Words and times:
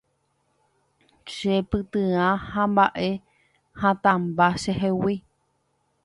che 1.29 1.53
pyti'a 1.69 2.29
ha 2.49 2.63
mba'e 2.71 3.09
hatãmba 3.81 4.47
chehegui 4.61 5.15